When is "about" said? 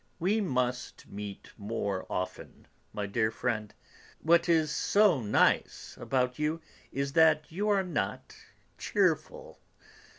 6.01-6.39